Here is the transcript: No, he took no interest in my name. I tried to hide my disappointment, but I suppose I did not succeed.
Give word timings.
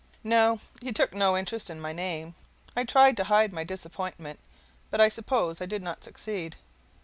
No, 0.23 0.59
he 0.81 0.91
took 0.91 1.13
no 1.13 1.37
interest 1.37 1.69
in 1.69 1.79
my 1.79 1.93
name. 1.93 2.33
I 2.75 2.85
tried 2.85 3.15
to 3.17 3.25
hide 3.25 3.53
my 3.53 3.63
disappointment, 3.63 4.39
but 4.89 4.99
I 4.99 5.09
suppose 5.09 5.61
I 5.61 5.67
did 5.67 5.83
not 5.83 6.03
succeed. 6.03 6.55